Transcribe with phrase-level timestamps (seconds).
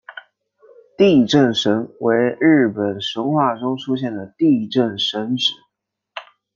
[0.97, 5.53] 地震神为日本神话中出现的地震神只。